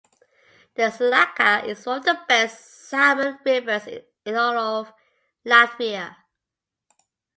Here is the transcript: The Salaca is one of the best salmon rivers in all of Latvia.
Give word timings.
The 0.73 0.89
Salaca 0.89 1.63
is 1.63 1.85
one 1.85 1.99
of 1.99 2.05
the 2.05 2.19
best 2.27 2.89
salmon 2.89 3.37
rivers 3.45 3.85
in 4.25 4.35
all 4.35 4.57
of 4.57 4.91
Latvia. 5.45 6.15